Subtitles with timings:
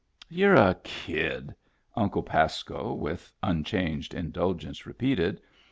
[0.39, 1.53] "You're a kid,"
[1.95, 5.39] Uncle Pasco, with unchanged indulgence, repeated.